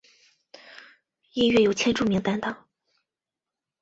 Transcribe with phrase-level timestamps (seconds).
[1.35, 2.67] 音乐由千住明担当。